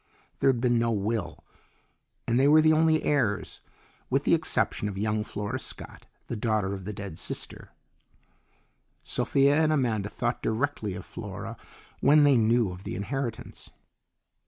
[0.39, 1.43] There had been no will,
[2.27, 3.61] and they were the only heirs
[4.09, 7.69] with the exception of young Flora Scott, the daughter of the dead sister.
[9.03, 11.55] Sophia and Amanda thought directly of Flora
[11.99, 13.69] when they knew of the inheritance.